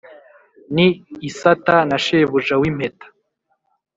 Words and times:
ni 0.73 0.87
isata 1.29 1.75
na 1.89 1.97
shebuja 2.05 2.55
w’impeta 2.61 3.05